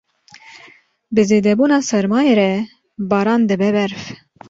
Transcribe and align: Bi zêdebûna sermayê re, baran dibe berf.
Bi 1.13 1.21
zêdebûna 1.29 1.79
sermayê 1.89 2.33
re, 2.39 2.51
baran 3.09 3.41
dibe 3.49 3.69
berf. 3.75 4.03